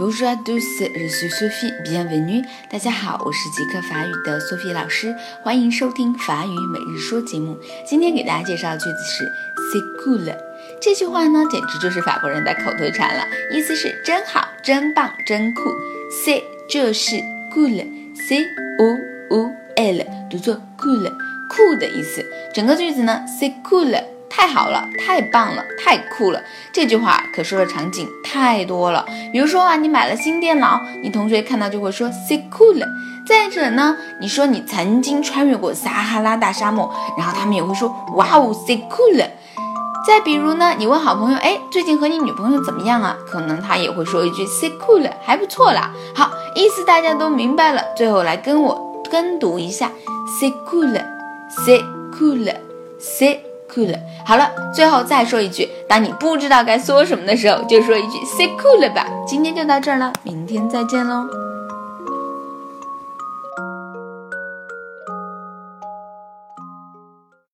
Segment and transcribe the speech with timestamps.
[0.00, 2.42] Bonjour à tous, je suis Sophie, bienvenue。
[2.70, 7.58] 大家好，我是极客法语的 Sophie 老师，欢迎收听法语每日说节目。
[7.84, 9.24] 今天给大家介绍的句子是
[9.70, 10.34] C'est cool。
[10.80, 15.70] 这句话呢，简直就是法国人的口头禅了，意思是真好、真棒、真酷。
[16.24, 17.16] C'est 就是
[17.54, 18.46] cool，C
[18.78, 21.12] O O L，读作 cool，
[21.50, 22.24] 酷的意思。
[22.54, 24.02] 整个句子呢，C'est cool。
[24.30, 26.40] 太好了，太棒了，太酷了！
[26.72, 29.04] 这句话可说的场景太多了。
[29.32, 32.80] 比如说啊，你买了新电脑，你同学看到就会说 “say cool”。
[33.26, 39.26] 再者呢，你说你曾经穿越过撒哈拉大沙漠，然后他们也会说“哇哦，say cool”。
[40.06, 43.16] 再比如呢，你问好朋友，哎，最近和你女朋友怎么样啊？
[43.26, 45.90] 可能他也会说一句 “say cool”，还不错啦。
[46.14, 47.82] 好，意思大家都明白了。
[47.96, 49.90] 最后来跟我跟读一下
[50.40, 51.82] ：“say cool”，say
[52.18, 53.49] cool，say。
[53.74, 59.06] cool，好了，最后再说一句，当你不知道该说什么的时候，就说一句 say cool 吧。
[59.26, 61.49] 今天就到这儿了，明天再见喽。